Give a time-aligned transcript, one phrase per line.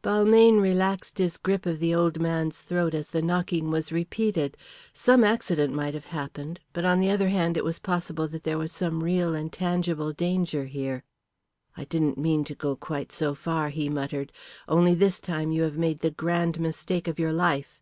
[0.00, 4.56] Balmayne relaxed his grip of the old man's throat as the knocking was repeated.
[4.94, 8.58] Some accident might have happened, but on the other hand it was possible that there
[8.58, 11.02] was some real and tangible danger here.
[11.76, 14.30] "I didn't mean to go quite so far," he muttered.
[14.68, 17.80] "Only this time you have made the grand mistake of your life.